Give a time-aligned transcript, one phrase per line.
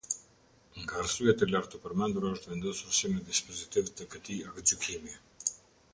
[0.83, 5.19] Nga arsyet e lartë-përmendura është vendosur si në dispozitiv të këtij aktgjykimi.